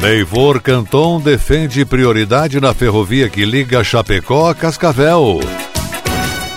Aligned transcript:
Neivor 0.00 0.62
Canton 0.62 1.20
defende 1.20 1.84
prioridade 1.84 2.58
na 2.58 2.72
ferrovia 2.72 3.28
que 3.28 3.44
liga 3.44 3.84
Chapecó 3.84 4.48
a 4.48 4.54
Cascavel. 4.54 5.40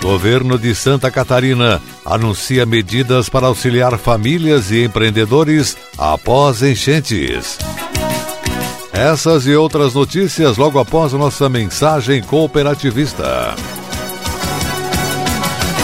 Governo 0.02 0.58
de 0.58 0.74
Santa 0.74 1.10
Catarina 1.10 1.80
anuncia 2.06 2.64
medidas 2.64 3.28
para 3.28 3.46
auxiliar 3.46 3.98
famílias 3.98 4.70
e 4.70 4.82
empreendedores 4.82 5.76
após 5.98 6.62
enchentes. 6.62 7.58
Essas 8.90 9.46
e 9.46 9.54
outras 9.54 9.92
notícias 9.92 10.56
logo 10.56 10.78
após 10.78 11.12
nossa 11.12 11.46
mensagem 11.46 12.22
cooperativista. 12.22 13.54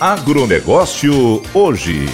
Agronegócio 0.00 1.42
hoje. 1.52 2.08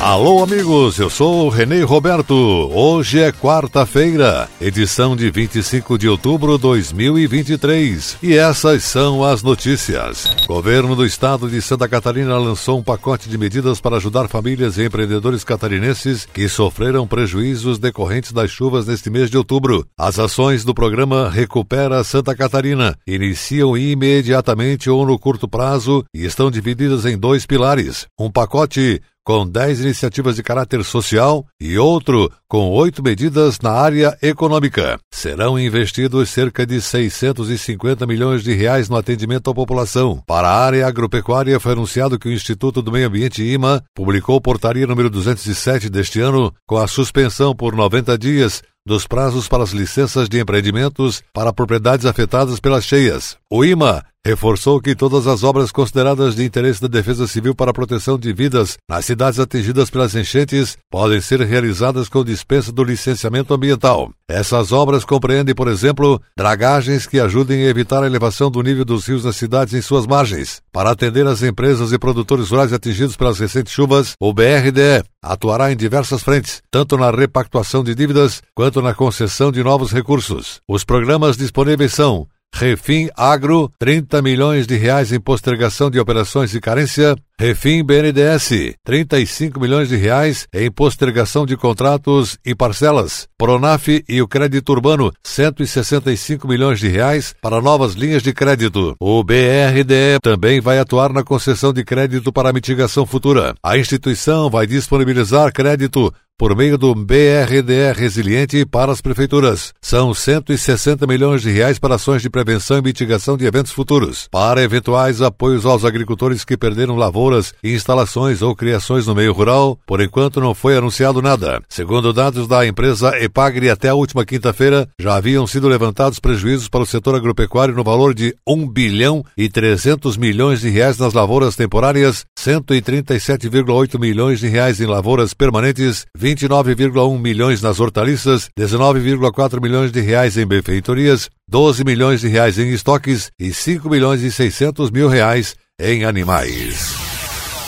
Alô, 0.00 0.42
amigos, 0.42 0.98
eu 0.98 1.10
sou 1.10 1.44
o 1.44 1.48
Renê 1.50 1.82
Roberto. 1.82 2.34
Hoje 2.34 3.20
é 3.20 3.30
quarta-feira, 3.30 4.48
edição 4.58 5.14
de 5.14 5.30
25 5.30 5.98
de 5.98 6.08
outubro 6.08 6.56
de 6.56 6.62
2023. 6.62 8.16
E 8.22 8.34
essas 8.34 8.82
são 8.82 9.22
as 9.22 9.42
notícias. 9.42 10.34
Governo 10.46 10.96
do 10.96 11.04
estado 11.04 11.50
de 11.50 11.60
Santa 11.60 11.86
Catarina 11.86 12.38
lançou 12.38 12.78
um 12.78 12.82
pacote 12.82 13.28
de 13.28 13.36
medidas 13.36 13.78
para 13.78 13.98
ajudar 13.98 14.26
famílias 14.26 14.78
e 14.78 14.86
empreendedores 14.86 15.44
catarinenses 15.44 16.24
que 16.24 16.48
sofreram 16.48 17.06
prejuízos 17.06 17.78
decorrentes 17.78 18.32
das 18.32 18.50
chuvas 18.50 18.86
neste 18.86 19.10
mês 19.10 19.28
de 19.28 19.36
outubro. 19.36 19.86
As 19.98 20.18
ações 20.18 20.64
do 20.64 20.72
programa 20.72 21.28
Recupera 21.28 22.02
Santa 22.04 22.34
Catarina 22.34 22.96
iniciam 23.06 23.76
imediatamente 23.76 24.88
ou 24.88 25.04
no 25.04 25.18
curto 25.18 25.46
prazo 25.46 26.02
e 26.14 26.24
estão 26.24 26.50
divididas 26.50 27.04
em 27.04 27.18
dois 27.18 27.44
pilares. 27.44 28.06
Um 28.18 28.30
pacote 28.30 29.02
com 29.24 29.46
10 29.46 29.80
iniciativas 29.80 30.36
de 30.36 30.42
caráter 30.42 30.84
social 30.84 31.46
e 31.60 31.78
outro 31.78 32.30
com 32.48 32.70
oito 32.70 33.02
medidas 33.02 33.58
na 33.60 33.70
área 33.70 34.16
econômica. 34.22 34.98
Serão 35.12 35.58
investidos 35.58 36.30
cerca 36.30 36.66
de 36.66 36.80
650 36.80 38.06
milhões 38.06 38.42
de 38.42 38.52
reais 38.52 38.88
no 38.88 38.96
atendimento 38.96 39.50
à 39.50 39.54
população. 39.54 40.22
Para 40.26 40.48
a 40.48 40.64
área 40.64 40.86
agropecuária, 40.86 41.60
foi 41.60 41.72
anunciado 41.72 42.18
que 42.18 42.28
o 42.28 42.32
Instituto 42.32 42.82
do 42.82 42.92
Meio 42.92 43.06
Ambiente 43.06 43.42
IMA 43.42 43.82
publicou 43.94 44.40
portaria 44.40 44.86
número 44.86 45.10
207 45.10 45.88
deste 45.88 46.20
ano 46.20 46.52
com 46.66 46.76
a 46.76 46.88
suspensão 46.88 47.54
por 47.54 47.74
90 47.76 48.18
dias 48.18 48.62
dos 48.86 49.06
prazos 49.06 49.46
para 49.46 49.62
as 49.62 49.70
licenças 49.70 50.28
de 50.28 50.40
empreendimentos 50.40 51.22
para 51.32 51.52
propriedades 51.52 52.06
afetadas 52.06 52.58
pelas 52.58 52.84
cheias. 52.84 53.36
O 53.50 53.64
IMA 53.64 54.04
reforçou 54.24 54.80
que 54.80 54.94
todas 54.94 55.26
as 55.26 55.42
obras 55.42 55.72
consideradas 55.72 56.34
de 56.34 56.44
interesse 56.44 56.80
da 56.80 56.88
Defesa 56.88 57.26
Civil 57.26 57.54
para 57.54 57.70
a 57.70 57.74
proteção 57.74 58.18
de 58.18 58.32
vidas 58.32 58.76
nas 58.88 59.06
cidades 59.06 59.40
atingidas 59.40 59.88
pelas 59.88 60.14
enchentes 60.14 60.76
podem 60.90 61.20
ser 61.20 61.40
realizadas 61.40 62.08
com 62.08 62.22
dispensa 62.22 62.70
do 62.70 62.84
licenciamento 62.84 63.54
ambiental. 63.54 64.10
Essas 64.28 64.72
obras 64.72 65.04
compreendem, 65.04 65.54
por 65.54 65.68
exemplo, 65.68 66.20
dragagens 66.36 67.06
que 67.06 67.18
ajudem 67.18 67.62
a 67.64 67.68
evitar 67.68 68.02
a 68.02 68.06
elevação 68.06 68.50
do 68.50 68.62
nível 68.62 68.84
dos 68.84 69.06
rios 69.06 69.24
nas 69.24 69.36
cidades 69.36 69.72
em 69.72 69.80
suas 69.80 70.06
margens. 70.06 70.60
Para 70.70 70.90
atender 70.90 71.26
as 71.26 71.42
empresas 71.42 71.90
e 71.90 71.98
produtores 71.98 72.50
rurais 72.50 72.72
atingidos 72.72 73.16
pelas 73.16 73.38
recentes 73.38 73.72
chuvas, 73.72 74.12
o 74.20 74.32
BRDE 74.34 75.02
atuará 75.22 75.72
em 75.72 75.76
diversas 75.76 76.22
frentes, 76.22 76.62
tanto 76.70 76.98
na 76.98 77.10
repactuação 77.10 77.82
de 77.82 77.94
dívidas 77.94 78.42
quanto 78.54 78.82
na 78.82 78.94
concessão 78.94 79.50
de 79.50 79.64
novos 79.64 79.92
recursos. 79.92 80.60
Os 80.68 80.84
programas 80.84 81.36
disponíveis 81.36 81.92
são 81.92 82.26
Refim 82.54 83.08
Agro, 83.16 83.72
30 83.78 84.20
milhões 84.20 84.66
de 84.66 84.76
reais 84.76 85.12
em 85.12 85.20
postergação 85.20 85.90
de 85.90 85.98
operações 85.98 86.50
de 86.50 86.60
carência. 86.60 87.16
Refim 87.40 87.82
BNDS, 87.82 88.74
35 88.84 89.58
milhões 89.58 89.88
de 89.88 89.96
reais 89.96 90.46
em 90.52 90.70
postergação 90.70 91.46
de 91.46 91.56
contratos 91.56 92.36
e 92.44 92.54
parcelas. 92.54 93.26
Pronaf 93.38 93.88
e 94.06 94.20
o 94.20 94.28
Crédito 94.28 94.70
Urbano, 94.70 95.10
165 95.24 96.46
milhões 96.46 96.78
de 96.78 96.88
reais 96.88 97.34
para 97.40 97.62
novas 97.62 97.94
linhas 97.94 98.22
de 98.22 98.34
crédito. 98.34 98.94
O 99.00 99.24
BRDE 99.24 100.20
também 100.22 100.60
vai 100.60 100.78
atuar 100.78 101.14
na 101.14 101.24
concessão 101.24 101.72
de 101.72 101.82
crédito 101.82 102.30
para 102.30 102.52
mitigação 102.52 103.06
futura. 103.06 103.54
A 103.62 103.78
instituição 103.78 104.50
vai 104.50 104.66
disponibilizar 104.66 105.50
crédito 105.50 106.12
por 106.40 106.56
meio 106.56 106.78
do 106.78 106.94
BRDE 106.94 107.92
Resiliente 107.94 108.64
para 108.64 108.90
as 108.90 109.02
prefeituras. 109.02 109.74
São 109.78 110.14
160 110.14 111.06
milhões 111.06 111.42
de 111.42 111.50
reais 111.50 111.78
para 111.78 111.96
ações 111.96 112.22
de 112.22 112.30
prevenção 112.30 112.78
e 112.78 112.82
mitigação 112.82 113.36
de 113.36 113.44
eventos 113.44 113.72
futuros. 113.72 114.26
Para 114.30 114.62
eventuais 114.62 115.20
apoios 115.20 115.66
aos 115.66 115.84
agricultores 115.84 116.42
que 116.42 116.56
perderam 116.56 116.96
lavouras, 116.96 117.29
instalações 117.62 118.42
ou 118.42 118.54
criações 118.54 119.06
no 119.06 119.14
meio 119.14 119.32
rural, 119.32 119.78
por 119.86 120.00
enquanto 120.00 120.40
não 120.40 120.54
foi 120.54 120.76
anunciado 120.76 121.22
nada. 121.22 121.62
Segundo 121.68 122.12
dados 122.12 122.48
da 122.48 122.66
empresa 122.66 123.16
Epagre, 123.22 123.70
até 123.70 123.88
a 123.88 123.94
última 123.94 124.24
quinta-feira 124.24 124.88
já 125.00 125.14
haviam 125.14 125.46
sido 125.46 125.68
levantados 125.68 126.18
prejuízos 126.18 126.68
para 126.68 126.82
o 126.82 126.86
setor 126.86 127.14
agropecuário 127.14 127.74
no 127.74 127.84
valor 127.84 128.14
de 128.14 128.34
1 128.46 128.68
bilhão 128.68 129.24
e 129.36 129.48
300 129.48 130.16
milhões 130.16 130.60
de 130.60 130.68
reais 130.68 130.98
nas 130.98 131.12
lavouras 131.12 131.56
temporárias, 131.56 132.24
137,8 132.38 133.98
milhões 133.98 134.40
de 134.40 134.48
reais 134.48 134.80
em 134.80 134.86
lavouras 134.86 135.34
permanentes, 135.34 136.06
29,1 136.18 137.18
milhões 137.18 137.62
nas 137.62 137.80
hortaliças, 137.80 138.48
19,4 138.58 139.60
milhões 139.60 139.92
de 139.92 140.00
reais 140.00 140.36
em 140.36 140.46
benfeitorias, 140.46 141.28
12 141.48 141.84
milhões 141.84 142.20
de 142.20 142.28
reais 142.28 142.58
em 142.58 142.70
estoques 142.70 143.30
e 143.38 143.52
5 143.52 143.88
milhões 143.88 144.22
e 144.22 144.30
600 144.30 144.90
mil 144.90 145.08
reais 145.08 145.56
em 145.80 146.04
animais. 146.04 147.09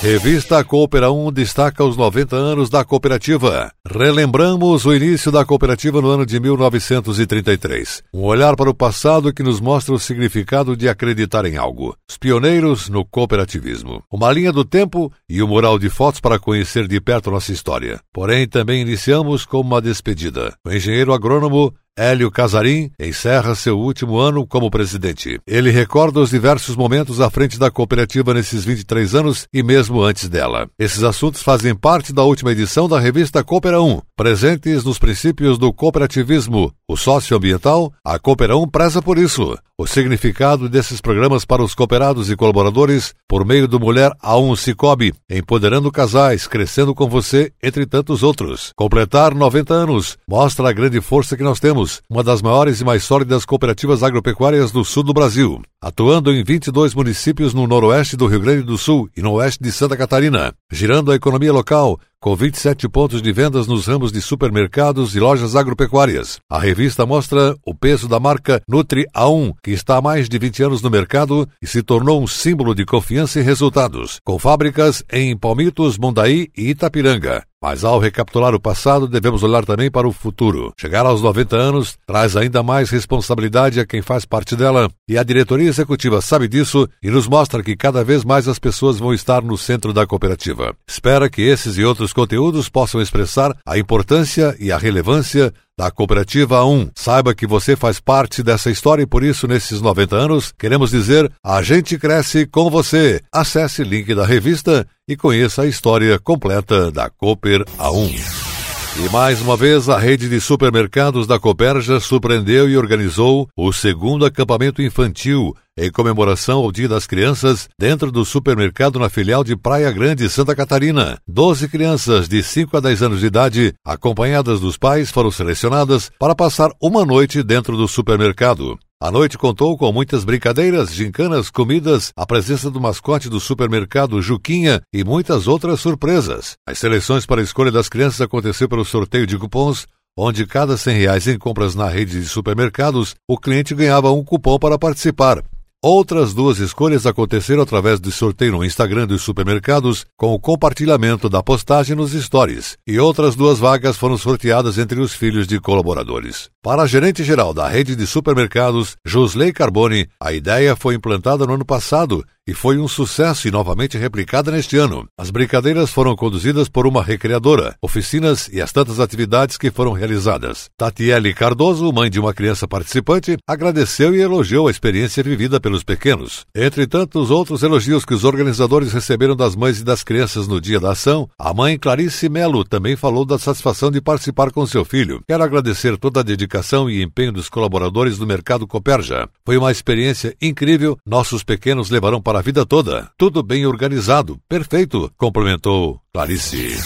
Revista 0.03 0.65
Coopera 0.65 1.13
1 1.13 1.31
destaca 1.31 1.85
os 1.85 1.97
90 1.97 2.35
anos 2.35 2.69
da 2.69 2.85
cooperativa. 2.85 3.73
Relembramos 3.89 4.85
o 4.85 4.93
início 4.93 5.31
da 5.31 5.45
cooperativa 5.45 6.03
no 6.03 6.09
ano 6.09 6.27
de 6.27 6.41
1933. 6.41 8.03
Um 8.13 8.23
olhar 8.23 8.57
para 8.57 8.69
o 8.69 8.75
passado 8.75 9.33
que 9.33 9.45
nos 9.45 9.61
mostra 9.61 9.95
o 9.95 10.01
significado 10.01 10.77
de 10.77 10.89
acreditar 10.89 11.45
em 11.45 11.57
algo. 11.57 11.97
Os 12.11 12.19
pioneiros 12.19 12.89
no 12.89 13.05
cooperativismo. 13.05 14.03
Uma 14.11 14.33
linha 14.33 14.51
do 14.51 14.65
tempo 14.65 15.13
e 15.29 15.41
o 15.41 15.47
um 15.47 15.49
mural 15.51 15.79
de 15.79 15.89
fotos 15.89 16.19
para 16.19 16.37
conhecer 16.37 16.89
de 16.89 17.01
perto 17.01 17.31
nossa 17.31 17.53
história. 17.53 18.01
Porém, 18.13 18.49
também 18.49 18.83
iniciamos 18.83 19.47
com 19.47 19.61
uma 19.61 19.81
despedida. 19.81 20.53
O 20.67 20.73
engenheiro 20.73 21.13
agrônomo 21.13 21.73
Hélio 21.97 22.31
Casarim 22.31 22.91
encerra 22.99 23.55
seu 23.55 23.79
último 23.79 24.17
ano 24.19 24.47
como 24.47 24.71
presidente. 24.71 25.39
Ele 25.47 25.71
recorda 25.71 26.21
os 26.21 26.31
diversos 26.31 26.75
momentos 26.75 27.21
à 27.21 27.29
frente 27.29 27.59
da 27.59 27.71
cooperativa 27.71 28.33
nesses 28.33 28.65
23 28.65 29.15
anos 29.15 29.47
e 29.53 29.63
mesmo 29.63 30.03
antes 30.03 30.27
dela. 30.27 30.67
Esses 30.79 31.03
assuntos 31.03 31.43
fazem 31.43 31.75
parte 31.75 32.11
da 32.11 32.23
última 32.23 32.53
edição 32.53 32.89
da 32.89 32.99
revista 32.99 33.45
Coopera 33.45 33.83
1, 33.83 34.01
presentes 34.17 34.85
nos 34.85 34.99
princípios 34.99 35.59
do 35.59 35.71
cooperativismo, 35.71 36.73
o 36.89 36.97
socioambiental, 36.97 37.93
a 38.03 38.19
Coopera 38.19 38.57
1 38.57 38.69
preza 38.69 39.03
por 39.03 39.19
isso. 39.19 39.55
O 39.83 39.87
significado 39.89 40.69
desses 40.69 41.01
programas 41.01 41.45
para 41.45 41.61
os 41.61 41.75
cooperados 41.75 42.31
e 42.31 42.37
colaboradores 42.37 43.13
por 43.27 43.45
meio 43.45 43.67
do 43.67 43.81
Mulher 43.81 44.13
a 44.23 44.39
um 44.39 44.55
Cicobi, 44.55 45.13
empoderando 45.29 45.91
casais, 45.91 46.47
crescendo 46.47 46.95
com 46.95 47.09
você, 47.09 47.53
entre 47.61 47.85
tantos 47.85 48.23
outros. 48.23 48.73
Completar 48.77 49.35
90 49.35 49.75
anos 49.75 50.17
mostra 50.25 50.69
a 50.69 50.73
grande 50.73 51.01
força 51.01 51.37
que 51.37 51.43
nós 51.43 51.59
temos, 51.59 52.01
uma 52.09 52.23
das 52.23 52.41
maiores 52.41 52.81
e 52.81 52.85
mais 52.85 53.03
sólidas 53.03 53.45
cooperativas 53.45 54.05
agropecuárias 54.05 54.71
do 54.71 54.85
sul 54.85 55.03
do 55.03 55.13
Brasil, 55.13 55.61
atuando 55.81 56.33
em 56.33 56.45
22 56.45 56.95
municípios 56.95 57.53
no 57.53 57.67
noroeste 57.67 58.17
do 58.17 58.29
Rio 58.29 58.39
Grande 58.39 58.63
do 58.63 58.79
Sul 58.79 59.11
e 59.17 59.21
no 59.21 59.33
oeste 59.33 59.61
de 59.61 59.73
Santa 59.73 59.97
Catarina, 59.97 60.55
girando 60.71 61.11
a 61.11 61.17
economia 61.17 61.53
local, 61.53 61.99
com 62.23 62.37
27 62.37 62.89
pontos 62.89 63.21
de 63.21 63.33
vendas 63.33 63.67
nos 63.67 63.87
ramos 63.87 64.13
de 64.13 64.23
supermercados 64.23 65.17
e 65.17 65.19
lojas 65.19 65.57
agropecuárias. 65.57 66.39
A 66.49 66.57
revista 66.57 67.05
mostra 67.05 67.57
o 67.67 67.75
peso 67.75 68.07
da 68.07 68.21
marca 68.21 68.63
Nutri 68.69 69.05
A1, 69.13 69.55
que 69.61 69.73
está 69.73 69.97
há 69.97 70.01
mais 70.01 70.29
de 70.29 70.39
20 70.39 70.63
anos 70.63 70.83
no 70.83 70.89
mercado 70.89 71.49
e 71.61 71.67
se 71.67 71.83
tornou 71.83 72.23
um 72.23 72.27
símbolo 72.29 72.77
de 72.77 72.87
confiança 72.87 73.41
e 73.41 73.43
resultados, 73.43 74.21
com 74.25 74.39
fábricas 74.39 75.03
em 75.13 75.37
Palmitos, 75.37 75.99
Mondaí 75.99 76.49
e 76.57 76.71
Itapiranga. 76.71 77.43
Mas 77.63 77.85
ao 77.85 78.01
recapitular 78.01 78.53
o 78.57 78.61
passado, 78.61 79.07
devemos 79.07 79.45
olhar 79.45 79.65
também 79.65 79.89
para 79.89 80.09
o 80.09 80.13
futuro. 80.13 80.73
Chegar 80.77 81.07
aos 81.07 81.23
90 81.23 81.55
anos 81.55 81.97
traz 82.05 82.37
ainda 82.37 82.61
mais 82.61 82.91
responsabilidade 82.91 83.79
a 83.79 83.87
quem 83.87 84.03
faz 84.03 84.25
parte 84.25 84.57
dela, 84.57 84.91
e 85.09 85.17
a 85.17 85.23
diretoria 85.23 85.69
executiva 85.69 86.21
sabe 86.21 86.49
disso 86.49 86.89
e 87.01 87.09
nos 87.09 87.29
mostra 87.29 87.63
que 87.63 87.77
cada 87.77 88.03
vez 88.03 88.25
mais 88.25 88.49
as 88.49 88.59
pessoas 88.59 88.99
vão 88.99 89.15
estar 89.15 89.43
no 89.43 89.57
centro 89.57 89.93
da 89.93 90.05
cooperativa. 90.05 90.75
Espera 90.89 91.31
que 91.31 91.43
esses 91.43 91.79
e 91.79 91.85
outros 91.85 92.13
conteúdos 92.13 92.69
possam 92.69 93.01
expressar 93.01 93.57
a 93.65 93.79
importância 93.79 94.57
e 94.59 94.73
a 94.73 94.77
relevância 94.77 95.55
da 95.83 95.91
Cooperativa 95.91 96.65
1. 96.65 96.91
Saiba 96.95 97.35
que 97.35 97.45
você 97.45 97.75
faz 97.75 97.99
parte 97.99 98.41
dessa 98.41 98.71
história 98.71 99.03
e 99.03 99.07
por 99.07 99.25
isso, 99.25 99.49
nesses 99.49 99.81
90 99.81 100.15
anos, 100.15 100.53
queremos 100.57 100.91
dizer: 100.91 101.31
a 101.45 101.61
gente 101.61 101.99
cresce 101.99 102.47
com 102.47 102.71
você. 102.71 103.21
Acesse 103.33 103.83
o 103.83 103.85
link 103.85 104.15
da 104.15 104.25
revista 104.25 104.87
e 105.09 105.17
conheça 105.17 105.63
a 105.63 105.67
história 105.67 106.19
completa 106.21 106.93
da 106.93 107.11
Cooper 107.11 107.65
A1. 107.79 108.52
E 108.95 109.09
mais 109.09 109.41
uma 109.41 109.57
vez, 109.57 109.89
a 109.89 109.99
rede 109.99 110.29
de 110.29 110.39
supermercados 110.39 111.27
da 111.27 111.39
Coperja 111.39 111.99
surpreendeu 111.99 112.69
e 112.69 112.77
organizou 112.77 113.49
o 113.57 113.73
segundo 113.73 114.27
acampamento 114.27 114.83
infantil 114.83 115.57
em 115.79 115.91
comemoração 115.91 116.59
ao 116.59 116.71
Dia 116.71 116.89
das 116.89 117.07
Crianças 117.07 117.71
dentro 117.79 118.13
do 118.13 118.23
supermercado 118.23 118.99
na 118.99 119.09
filial 119.09 119.43
de 119.43 119.57
Praia 119.57 119.91
Grande, 119.91 120.29
Santa 120.29 120.55
Catarina. 120.55 121.19
Doze 121.27 121.69
crianças 121.69 122.29
de 122.29 122.43
5 122.43 122.77
a 122.77 122.81
10 122.81 123.03
anos 123.03 123.21
de 123.21 123.27
idade, 123.27 123.73
acompanhadas 123.83 124.61
dos 124.61 124.77
pais, 124.77 125.11
foram 125.11 125.31
selecionadas 125.31 126.11
para 126.19 126.35
passar 126.35 126.71
uma 126.81 127.03
noite 127.05 127.43
dentro 127.43 127.79
do 127.79 127.89
supermercado. 127.89 128.79
A 129.03 129.11
noite 129.11 129.37
contou 129.37 129.77
com 129.77 129.93
muitas 129.93 130.23
brincadeiras, 130.25 130.95
gincanas, 130.95 131.51
comidas, 131.51 132.13
a 132.17 132.25
presença 132.25 132.71
do 132.71 132.81
mascote 132.81 133.29
do 133.29 133.41
supermercado 133.41 134.23
Juquinha 134.23 134.81
e 134.93 135.03
muitas 135.03 135.49
outras 135.49 135.81
surpresas. 135.81 136.53
As 136.65 136.79
seleções 136.79 137.27
para 137.27 137.41
a 137.41 137.43
escolha 137.43 137.73
das 137.73 137.89
crianças 137.89 138.21
aconteceu 138.21 138.69
pelo 138.69 138.85
sorteio 138.85 139.27
de 139.27 139.37
cupons, 139.37 139.89
onde 140.17 140.47
cada 140.47 140.77
100 140.77 140.99
reais 140.99 141.27
em 141.27 141.37
compras 141.37 141.75
na 141.75 141.89
rede 141.89 142.21
de 142.21 142.29
supermercados, 142.29 143.17
o 143.29 143.37
cliente 143.37 143.75
ganhava 143.75 144.13
um 144.13 144.23
cupom 144.23 144.57
para 144.57 144.79
participar. 144.79 145.43
Outras 145.85 146.33
duas 146.33 146.61
escolhas 146.61 147.07
aconteceram 147.07 147.61
através 147.61 147.99
do 147.99 148.13
sorteio 148.13 148.53
no 148.53 148.65
Instagram 148.65 149.05
dos 149.05 149.23
supermercados, 149.23 150.07
com 150.17 150.33
o 150.33 150.39
compartilhamento 150.39 151.29
da 151.29 151.43
postagem 151.43 151.97
nos 151.97 152.13
stories, 152.13 152.77
e 152.87 153.01
outras 153.01 153.35
duas 153.35 153.59
vagas 153.59 153.97
foram 153.97 154.17
sorteadas 154.17 154.79
entre 154.79 155.01
os 155.01 155.13
filhos 155.13 155.45
de 155.45 155.59
colaboradores. 155.59 156.49
Para 156.63 156.83
a 156.83 156.87
gerente 156.87 157.25
geral 157.25 157.53
da 157.53 157.67
rede 157.67 157.97
de 157.97 158.07
supermercados, 158.07 158.97
Josley 159.05 159.53
Carboni, 159.53 160.07
a 160.21 160.33
ideia 160.33 160.77
foi 160.77 160.95
implantada 160.95 161.45
no 161.49 161.55
ano 161.55 161.65
passado 161.65 162.25
e 162.47 162.55
foi 162.55 162.79
um 162.79 162.89
sucesso 162.89 163.47
e 163.47 163.51
novamente 163.51 163.97
replicada 163.97 164.51
neste 164.51 164.77
ano. 164.77 165.07
As 165.17 165.31
brincadeiras 165.31 165.91
foram 165.91 166.17
conduzidas 166.17 166.69
por 166.69 166.87
uma 166.87 167.03
recreadora, 167.03 167.77
oficinas 167.81 168.49
e 168.53 168.61
as 168.61 168.73
tantas 168.73 168.99
atividades 168.99 169.57
que 169.57 169.71
foram 169.71 169.93
realizadas. 169.93 170.69
Tatiele 170.77 171.33
Cardoso, 171.33 171.93
mãe 171.93 172.11
de 172.11 172.19
uma 172.19 172.35
criança 172.35 172.67
participante, 172.67 173.37
agradeceu 173.47 174.15
e 174.15 174.21
elogiou 174.21 174.67
a 174.67 174.71
experiência 174.71 175.23
vivida 175.23 175.61
pelos 175.61 175.85
pequenos. 175.85 176.45
Entre 176.55 176.87
tantos 176.87 177.31
outros 177.31 177.63
elogios 177.63 178.05
que 178.05 178.15
os 178.15 178.25
organizadores 178.25 178.93
receberam 178.93 179.37
das 179.37 179.55
mães 179.55 179.81
e 179.81 179.85
das 179.85 180.03
crianças 180.03 180.49
no 180.49 180.61
dia 180.61 180.81
da 180.81 180.93
ação, 180.93 181.29
a 181.39 181.55
mãe 181.55 181.79
Clarice 181.79 182.29
Melo 182.29 182.65
também 182.65 182.97
falou 182.97 183.25
da 183.25 183.39
satisfação 183.39 183.91
de 183.91 184.01
participar 184.01 184.51
com 184.51 184.67
seu 184.67 184.85
filho. 184.85 185.23
Quero 185.29 185.45
agradecer 185.45 185.97
toda 185.97 186.21
a 186.21 186.25
dedicação 186.25 186.91
e 186.91 187.03
empenho 187.03 187.33
dos 187.33 187.49
colaboradores 187.49 188.19
do 188.19 188.27
mercado 188.27 188.67
Coperja. 188.67 189.29
Foi 189.45 189.57
uma 189.57 189.71
experiência 189.71 190.35
incrível. 190.41 190.97
Nossos 191.07 191.45
pequenos 191.45 191.91
levarão 191.91 192.21
para 192.21 192.32
para 192.33 192.39
a 192.39 192.43
vida 192.43 192.65
toda. 192.65 193.11
Tudo 193.19 193.43
bem 193.43 193.67
organizado. 193.67 194.41
Perfeito, 194.49 195.13
complementou 195.19 196.01
Clarice. 196.15 196.79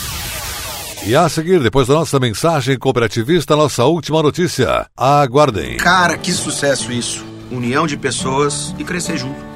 E 1.06 1.14
a 1.14 1.28
seguir, 1.28 1.60
depois 1.60 1.86
da 1.86 1.94
nossa 1.94 2.18
mensagem 2.18 2.76
cooperativista, 2.76 3.54
nossa 3.54 3.84
última 3.84 4.20
notícia. 4.20 4.88
Aguardem. 4.96 5.76
Cara, 5.76 6.18
que 6.18 6.32
sucesso 6.32 6.90
isso. 6.90 7.24
União 7.48 7.86
de 7.86 7.96
pessoas 7.96 8.74
e 8.76 8.82
crescer 8.82 9.18
junto. 9.18 9.55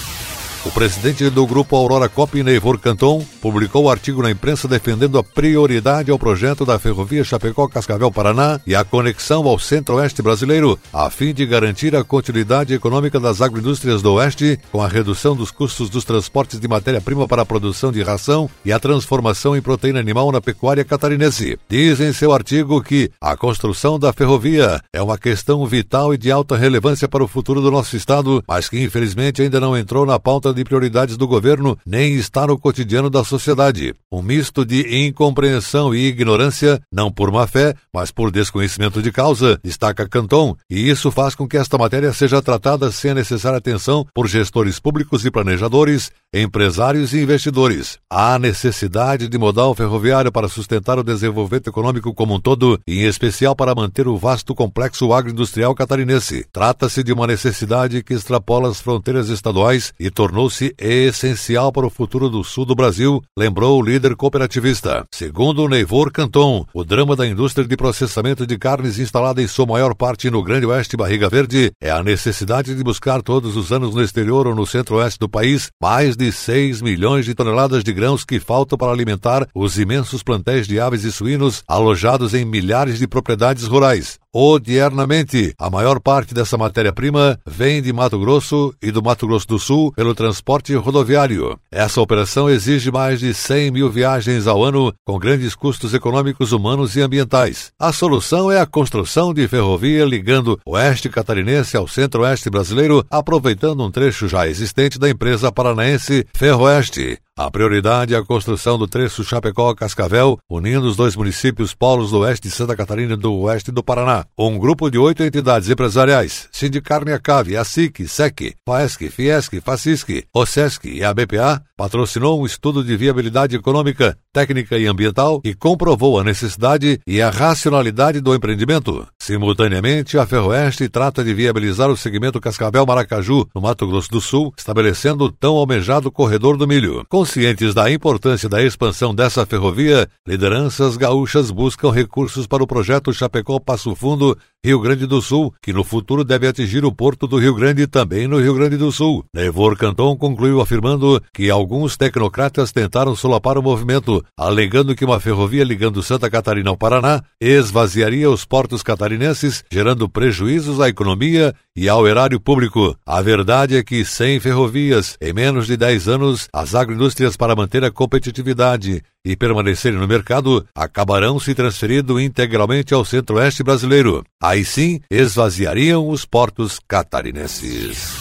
O 0.63 0.69
presidente 0.69 1.27
do 1.29 1.47
grupo 1.47 1.75
Aurora 1.75 2.07
Cop, 2.07 2.41
Neivor 2.43 2.77
Canton, 2.77 3.25
publicou 3.41 3.85
o 3.85 3.89
artigo 3.89 4.21
na 4.21 4.29
imprensa 4.29 4.67
defendendo 4.67 5.17
a 5.17 5.23
prioridade 5.23 6.11
ao 6.11 6.19
projeto 6.19 6.63
da 6.63 6.77
ferrovia 6.77 7.23
Chapecó-Cascavel-Paraná 7.23 8.59
e 8.67 8.75
a 8.75 8.83
conexão 8.83 9.47
ao 9.47 9.57
centro-oeste 9.57 10.21
brasileiro, 10.21 10.77
a 10.93 11.09
fim 11.09 11.33
de 11.33 11.45
garantir 11.45 11.95
a 11.95 12.03
continuidade 12.03 12.73
econômica 12.73 13.19
das 13.19 13.41
agroindústrias 13.41 14.01
do 14.01 14.13
oeste, 14.13 14.59
com 14.71 14.81
a 14.81 14.87
redução 14.87 15.35
dos 15.35 15.49
custos 15.49 15.89
dos 15.89 16.05
transportes 16.05 16.59
de 16.59 16.67
matéria-prima 16.67 17.27
para 17.27 17.41
a 17.41 17.45
produção 17.45 17.91
de 17.91 18.03
ração 18.03 18.49
e 18.63 18.71
a 18.71 18.79
transformação 18.79 19.57
em 19.57 19.61
proteína 19.61 19.99
animal 19.99 20.31
na 20.31 20.39
pecuária 20.39 20.85
catarinense. 20.85 21.57
Diz 21.67 21.99
em 21.99 22.13
seu 22.13 22.31
artigo 22.31 22.81
que 22.81 23.09
a 23.19 23.35
construção 23.35 23.97
da 23.97 24.13
ferrovia 24.13 24.79
é 24.93 25.01
uma 25.01 25.17
questão 25.17 25.65
vital 25.65 26.13
e 26.13 26.17
de 26.17 26.31
alta 26.31 26.55
relevância 26.55 27.07
para 27.07 27.23
o 27.23 27.27
futuro 27.27 27.61
do 27.61 27.71
nosso 27.71 27.95
estado, 27.97 28.43
mas 28.47 28.69
que 28.69 28.79
infelizmente 28.79 29.41
ainda 29.41 29.59
não 29.59 29.75
entrou 29.75 30.05
na 30.05 30.19
pauta 30.19 30.53
de 30.53 30.63
prioridades 30.63 31.17
do 31.17 31.27
governo 31.27 31.77
nem 31.85 32.13
está 32.13 32.45
no 32.45 32.57
cotidiano 32.57 33.09
da 33.09 33.23
sociedade. 33.31 33.93
Um 34.11 34.21
misto 34.21 34.65
de 34.65 35.07
incompreensão 35.07 35.95
e 35.95 36.07
ignorância, 36.07 36.81
não 36.91 37.09
por 37.09 37.31
má 37.31 37.47
fé, 37.47 37.73
mas 37.93 38.11
por 38.11 38.31
desconhecimento 38.31 39.01
de 39.01 39.11
causa, 39.11 39.57
destaca 39.63 40.07
Canton, 40.07 40.55
e 40.69 40.89
isso 40.89 41.09
faz 41.11 41.33
com 41.35 41.47
que 41.47 41.55
esta 41.55 41.77
matéria 41.77 42.11
seja 42.11 42.41
tratada 42.41 42.91
sem 42.91 43.11
a 43.11 43.15
necessária 43.15 43.57
atenção 43.57 44.05
por 44.13 44.27
gestores 44.27 44.79
públicos 44.79 45.25
e 45.25 45.31
planejadores, 45.31 46.11
empresários 46.33 47.13
e 47.13 47.21
investidores. 47.21 47.97
Há 48.09 48.37
necessidade 48.37 49.29
de 49.29 49.37
modal 49.37 49.73
ferroviário 49.73 50.31
para 50.31 50.49
sustentar 50.49 50.99
o 50.99 51.03
desenvolvimento 51.03 51.69
econômico 51.69 52.13
como 52.13 52.35
um 52.35 52.41
todo, 52.41 52.79
em 52.85 53.03
especial 53.03 53.55
para 53.55 53.73
manter 53.73 54.07
o 54.07 54.17
vasto 54.17 54.53
complexo 54.53 55.13
agroindustrial 55.13 55.73
catarinense. 55.73 56.45
Trata-se 56.51 57.03
de 57.03 57.13
uma 57.13 57.27
necessidade 57.27 58.03
que 58.03 58.13
extrapola 58.13 58.69
as 58.69 58.81
fronteiras 58.81 59.29
estaduais 59.29 59.93
e 59.97 60.09
tornou 60.11 60.41
tornou-se 60.41 60.73
essencial 60.79 61.71
para 61.71 61.85
o 61.85 61.89
futuro 61.89 62.29
do 62.29 62.43
sul 62.43 62.65
do 62.65 62.73
Brasil, 62.73 63.20
lembrou 63.37 63.79
o 63.79 63.83
líder 63.83 64.15
cooperativista. 64.15 65.05
Segundo 65.13 65.67
Neivor 65.67 66.11
Canton, 66.11 66.65
o 66.73 66.83
drama 66.83 67.15
da 67.15 67.27
indústria 67.27 67.67
de 67.67 67.75
processamento 67.75 68.45
de 68.45 68.57
carnes 68.57 68.99
instalada 68.99 69.41
em 69.41 69.47
sua 69.47 69.65
maior 69.65 69.95
parte 69.95 70.29
no 70.29 70.43
Grande 70.43 70.65
Oeste 70.65 70.95
Barriga 70.95 71.29
Verde 71.29 71.71
é 71.81 71.91
a 71.91 72.03
necessidade 72.03 72.75
de 72.75 72.83
buscar 72.83 73.21
todos 73.21 73.55
os 73.55 73.71
anos 73.71 73.95
no 73.95 74.01
exterior 74.01 74.47
ou 74.47 74.55
no 74.55 74.65
centro-oeste 74.65 75.19
do 75.19 75.29
país 75.29 75.69
mais 75.81 76.15
de 76.15 76.31
6 76.31 76.81
milhões 76.81 77.25
de 77.25 77.33
toneladas 77.33 77.83
de 77.83 77.91
grãos 77.91 78.23
que 78.23 78.39
faltam 78.39 78.77
para 78.77 78.91
alimentar 78.91 79.47
os 79.53 79.77
imensos 79.77 80.23
plantéis 80.23 80.67
de 80.67 80.79
aves 80.79 81.03
e 81.03 81.11
suínos 81.11 81.63
alojados 81.67 82.33
em 82.33 82.45
milhares 82.45 82.99
de 82.99 83.07
propriedades 83.07 83.65
rurais. 83.65 84.20
Odiernamente. 84.33 85.53
A 85.57 85.69
maior 85.69 85.99
parte 85.99 86.33
dessa 86.33 86.57
matéria-prima 86.57 87.39
vem 87.45 87.81
de 87.81 87.91
Mato 87.91 88.19
Grosso 88.19 88.73
e 88.81 88.91
do 88.91 89.01
Mato 89.01 89.27
Grosso 89.27 89.47
do 89.47 89.59
Sul 89.59 89.91
pelo 89.93 90.15
transporte 90.15 90.73
rodoviário. 90.75 91.59
Essa 91.71 92.01
operação 92.01 92.49
exige 92.49 92.91
mais 92.91 93.19
de 93.19 93.33
100 93.33 93.71
mil 93.71 93.89
viagens 93.89 94.47
ao 94.47 94.63
ano, 94.63 94.93
com 95.05 95.19
grandes 95.19 95.55
custos 95.55 95.93
econômicos, 95.93 96.51
humanos 96.51 96.95
e 96.95 97.01
ambientais. 97.01 97.71
A 97.79 97.91
solução 97.91 98.51
é 98.51 98.59
a 98.59 98.65
construção 98.65 99.33
de 99.33 99.47
ferrovia 99.47 100.05
ligando 100.05 100.59
o 100.65 100.71
oeste 100.71 101.09
catarinense 101.09 101.75
ao 101.75 101.87
centro-oeste 101.87 102.49
brasileiro, 102.49 103.05
aproveitando 103.09 103.83
um 103.83 103.91
trecho 103.91 104.27
já 104.27 104.47
existente 104.47 104.97
da 104.97 105.09
empresa 105.09 105.51
paranaense 105.51 106.25
Ferroeste. 106.33 107.19
A 107.43 107.49
prioridade 107.49 108.13
é 108.13 108.17
a 108.17 108.23
construção 108.23 108.77
do 108.77 108.87
trecho 108.87 109.23
Chapecó-Cascavel, 109.23 110.37
unindo 110.47 110.85
os 110.85 110.95
dois 110.95 111.15
municípios 111.15 111.73
polos 111.73 112.11
do 112.11 112.19
oeste 112.19 112.47
de 112.47 112.53
Santa 112.53 112.75
Catarina 112.75 113.15
e 113.15 113.17
do 113.17 113.33
oeste 113.33 113.71
do 113.71 113.83
Paraná. 113.83 114.25
Um 114.37 114.59
grupo 114.59 114.91
de 114.91 114.99
oito 114.99 115.23
entidades 115.23 115.67
empresariais, 115.67 116.47
Sindicarne 116.51 117.13
Acave, 117.13 117.57
a 117.57 117.63
SIC, 117.63 118.07
SEC, 118.07 118.53
FAESC, 118.63 119.09
FIESC, 119.09 119.59
FACISC, 119.59 120.23
OSESC 120.31 120.85
e 120.85 121.03
a 121.03 121.11
BPA, 121.11 121.63
patrocinou 121.75 122.39
um 122.39 122.45
estudo 122.45 122.83
de 122.83 122.95
viabilidade 122.95 123.55
econômica, 123.55 124.15
técnica 124.31 124.77
e 124.77 124.85
ambiental 124.85 125.41
e 125.43 125.55
comprovou 125.55 126.19
a 126.19 126.23
necessidade 126.23 126.99
e 127.07 127.23
a 127.23 127.31
racionalidade 127.31 128.21
do 128.21 128.35
empreendimento. 128.35 129.07
Simultaneamente, 129.21 130.17
a 130.17 130.25
Ferroeste 130.25 130.89
trata 130.89 131.23
de 131.23 131.31
viabilizar 131.31 131.91
o 131.91 131.95
segmento 131.95 132.41
Cascavel-Maracaju, 132.41 133.47
no 133.53 133.61
Mato 133.61 133.85
Grosso 133.85 134.09
do 134.09 134.19
Sul, 134.19 134.51
estabelecendo 134.57 135.25
o 135.25 135.31
tão 135.31 135.57
almejado 135.57 136.11
corredor 136.11 136.57
do 136.57 136.67
milho. 136.67 137.05
Conscientes 137.07 137.75
da 137.75 137.91
importância 137.91 138.49
da 138.49 138.63
expansão 138.63 139.13
dessa 139.13 139.45
ferrovia, 139.45 140.09
lideranças 140.25 140.97
gaúchas 140.97 141.51
buscam 141.51 141.91
recursos 141.91 142.47
para 142.47 142.63
o 142.63 142.67
projeto 142.67 143.13
Chapecó 143.13 143.59
Passo 143.59 143.93
Fundo 143.93 144.35
Rio 144.63 144.79
Grande 144.79 145.07
do 145.07 145.23
Sul, 145.23 145.51
que 145.59 145.73
no 145.73 145.83
futuro 145.83 146.23
deve 146.23 146.47
atingir 146.47 146.85
o 146.85 146.91
porto 146.91 147.25
do 147.25 147.39
Rio 147.39 147.55
Grande 147.55 147.87
também 147.87 148.27
no 148.27 148.39
Rio 148.39 148.53
Grande 148.53 148.77
do 148.77 148.91
Sul. 148.91 149.25
Nevor 149.33 149.75
Canton 149.75 150.15
concluiu 150.15 150.61
afirmando 150.61 151.19
que 151.33 151.49
alguns 151.49 151.97
tecnocratas 151.97 152.71
tentaram 152.71 153.15
solapar 153.15 153.57
o 153.57 153.63
movimento, 153.63 154.23
alegando 154.37 154.95
que 154.95 155.03
uma 155.03 155.19
ferrovia 155.19 155.63
ligando 155.63 156.03
Santa 156.03 156.29
Catarina 156.29 156.69
ao 156.69 156.77
Paraná 156.77 157.23
esvaziaria 157.41 158.29
os 158.29 158.45
portos 158.45 158.83
catarinenses, 158.83 159.63
gerando 159.71 160.07
prejuízos 160.07 160.79
à 160.79 160.87
economia 160.87 161.55
e 161.75 161.89
ao 161.89 162.07
erário 162.07 162.39
público. 162.39 162.95
A 163.03 163.19
verdade 163.19 163.77
é 163.77 163.83
que 163.83 164.05
sem 164.05 164.39
ferrovias, 164.39 165.17
em 165.19 165.33
menos 165.33 165.65
de 165.65 165.75
10 165.75 166.07
anos, 166.07 166.47
as 166.53 166.75
agroindústrias 166.75 167.35
para 167.35 167.55
manter 167.55 167.83
a 167.83 167.89
competitividade 167.89 169.01
e 169.23 169.35
permanecerem 169.35 169.99
no 169.99 170.07
mercado 170.07 170.65
acabarão 170.75 171.39
se 171.39 171.53
transferindo 171.53 172.19
integralmente 172.19 172.93
ao 172.93 173.05
centro-oeste 173.05 173.63
brasileiro. 173.63 174.23
Aí 174.51 174.65
sim, 174.65 174.99
esvaziariam 175.09 176.09
os 176.09 176.25
portos 176.25 176.77
catarinenses. 176.85 178.17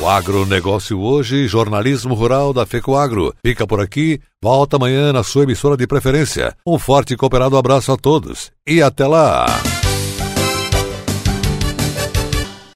O 0.00 0.08
agronegócio 0.08 0.98
hoje, 0.98 1.46
jornalismo 1.46 2.14
rural 2.14 2.54
da 2.54 2.64
FECOAGro. 2.64 3.34
Fica 3.44 3.66
por 3.66 3.82
aqui, 3.82 4.18
volta 4.42 4.76
amanhã 4.76 5.12
na 5.12 5.22
sua 5.22 5.42
emissora 5.42 5.76
de 5.76 5.86
preferência. 5.86 6.56
Um 6.66 6.78
forte 6.78 7.12
e 7.12 7.16
cooperado 7.18 7.58
abraço 7.58 7.92
a 7.92 7.96
todos 7.98 8.50
e 8.66 8.80
até 8.80 9.06
lá! 9.06 9.44